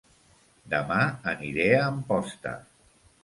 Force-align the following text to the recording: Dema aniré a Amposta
Dema 0.73 0.97
aniré 1.33 1.67
a 1.79 1.83
Amposta 1.91 2.55